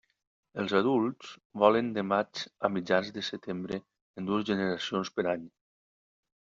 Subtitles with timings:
[0.61, 3.81] Els adults volen de maig a mitjans de setembre
[4.19, 5.47] en dues generacions per any.